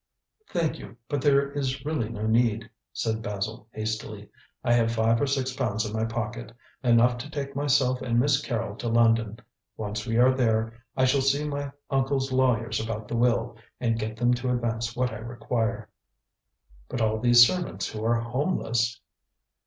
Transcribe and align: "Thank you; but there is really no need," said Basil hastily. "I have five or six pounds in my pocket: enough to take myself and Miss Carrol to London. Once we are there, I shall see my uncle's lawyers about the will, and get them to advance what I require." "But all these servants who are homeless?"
"Thank 0.49 0.79
you; 0.79 0.97
but 1.07 1.21
there 1.21 1.51
is 1.51 1.85
really 1.85 2.09
no 2.09 2.25
need," 2.25 2.71
said 2.91 3.21
Basil 3.21 3.67
hastily. 3.71 4.29
"I 4.63 4.73
have 4.73 4.91
five 4.91 5.21
or 5.21 5.27
six 5.27 5.53
pounds 5.53 5.85
in 5.85 5.93
my 5.93 6.05
pocket: 6.05 6.53
enough 6.83 7.19
to 7.19 7.29
take 7.29 7.55
myself 7.55 8.01
and 8.01 8.19
Miss 8.19 8.41
Carrol 8.41 8.75
to 8.77 8.87
London. 8.87 9.37
Once 9.77 10.07
we 10.07 10.17
are 10.17 10.33
there, 10.33 10.73
I 10.97 11.05
shall 11.05 11.21
see 11.21 11.47
my 11.47 11.71
uncle's 11.91 12.31
lawyers 12.31 12.79
about 12.83 13.07
the 13.09 13.15
will, 13.15 13.57
and 13.79 13.99
get 13.99 14.17
them 14.17 14.33
to 14.33 14.49
advance 14.51 14.95
what 14.95 15.11
I 15.13 15.17
require." 15.17 15.87
"But 16.89 16.99
all 16.99 17.19
these 17.19 17.45
servants 17.45 17.89
who 17.89 18.03
are 18.03 18.19
homeless?" 18.21 18.99